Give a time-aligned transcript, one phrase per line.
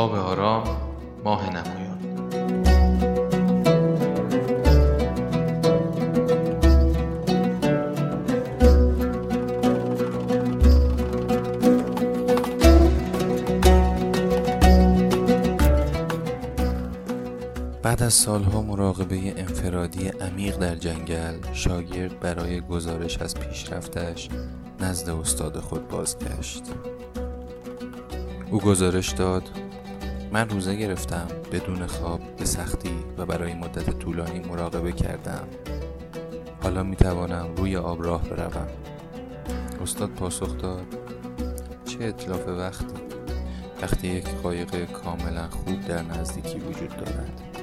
[0.00, 0.64] آب آرام
[1.24, 1.98] ماه نمایان.
[17.82, 24.28] بعد از سالها مراقبه انفرادی عمیق در جنگل شاگرد برای گزارش از پیشرفتش
[24.80, 26.62] نزد استاد خود بازگشت.
[28.50, 29.69] او گزارش داد
[30.32, 35.48] من روزه گرفتم بدون خواب به سختی و برای مدت طولانی مراقبه کردم.
[36.62, 38.68] حالا می توانم روی آب راه بروم.
[39.82, 40.86] استاد پاسخ داد
[41.84, 42.94] چه اطلاف وقتی؟
[43.82, 47.59] وقتی یک قایق کاملا خوب در نزدیکی وجود دارد.